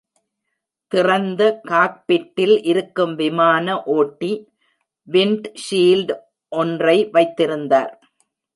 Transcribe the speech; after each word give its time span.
திறந்த 0.91 1.61
காக்பிட்டில் 1.67 2.55
இருக்கும் 2.61 3.13
விமான 3.15 3.83
ஓட்டி, 3.83 4.31
விண்ட்ஷீல்ட் 5.07 6.13
ஒன்றை 6.51 7.09
வைத்திருந்தார். 7.11 7.93